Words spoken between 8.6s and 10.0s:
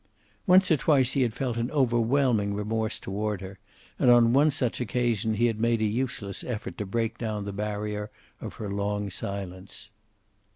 long silence.